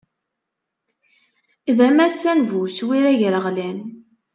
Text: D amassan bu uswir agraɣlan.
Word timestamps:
D 1.77 1.79
amassan 1.87 2.39
bu 2.47 2.57
uswir 2.65 3.03
agraɣlan. 3.11 3.79